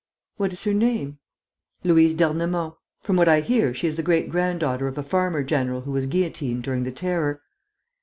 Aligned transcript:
"What 0.37 0.51
is 0.51 0.63
her 0.63 0.73
name?" 0.73 1.19
"Louise 1.83 2.15
d'Ernemont.... 2.15 2.73
From 3.01 3.17
what 3.17 3.27
I 3.29 3.41
hear, 3.41 3.71
she 3.71 3.85
is 3.87 3.97
the 3.97 4.01
great 4.01 4.29
granddaughter 4.31 4.87
of 4.87 4.97
a 4.97 5.03
farmer 5.03 5.43
general 5.43 5.81
who 5.81 5.91
was 5.91 6.07
guillotined 6.07 6.63
during 6.63 6.85
the 6.85 6.91
Terror." 6.91 7.43